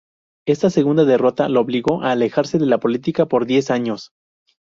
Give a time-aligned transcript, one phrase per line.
[0.47, 4.13] Esta segunda derrota lo obligó a alejarse de la política por diez años.